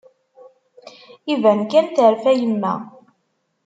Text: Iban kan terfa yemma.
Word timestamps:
Iban 1.33 1.59
kan 1.71 1.85
terfa 1.95 2.31
yemma. 2.39 2.73